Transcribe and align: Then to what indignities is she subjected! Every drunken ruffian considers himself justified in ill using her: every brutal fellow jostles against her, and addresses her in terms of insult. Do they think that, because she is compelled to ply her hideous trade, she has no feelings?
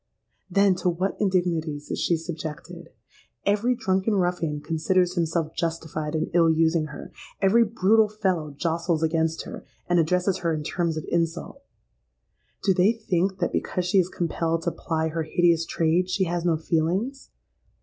Then 0.49 0.73
to 0.77 0.89
what 0.89 1.15
indignities 1.19 1.91
is 1.91 1.99
she 1.99 2.17
subjected! 2.17 2.89
Every 3.45 3.75
drunken 3.75 4.15
ruffian 4.15 4.59
considers 4.59 5.13
himself 5.13 5.53
justified 5.53 6.15
in 6.15 6.31
ill 6.33 6.49
using 6.49 6.85
her: 6.87 7.11
every 7.39 7.63
brutal 7.63 8.09
fellow 8.09 8.49
jostles 8.49 9.03
against 9.03 9.43
her, 9.43 9.63
and 9.87 9.99
addresses 9.99 10.37
her 10.39 10.55
in 10.55 10.63
terms 10.63 10.97
of 10.97 11.05
insult. 11.09 11.61
Do 12.63 12.73
they 12.73 12.93
think 12.93 13.37
that, 13.37 13.51
because 13.53 13.85
she 13.85 13.99
is 13.99 14.09
compelled 14.09 14.63
to 14.63 14.71
ply 14.71 15.09
her 15.09 15.21
hideous 15.21 15.67
trade, 15.67 16.09
she 16.09 16.23
has 16.23 16.45
no 16.45 16.57
feelings? 16.57 17.29